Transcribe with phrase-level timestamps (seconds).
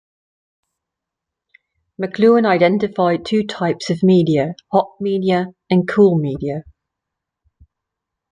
[2.01, 6.63] McLuhan identified two types of media: "hot" media and "cool" media.